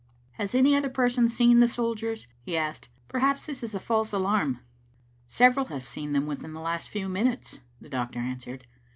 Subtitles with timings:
[0.39, 4.57] "Has any other person seen the soldiers?" he asked." Perhaps this is a false alarm."
[5.27, 8.65] "Several have seen them within the last few min utes," the doctor answered.